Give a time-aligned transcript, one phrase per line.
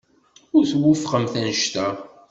[0.55, 1.87] Ur twufqemt anect-a?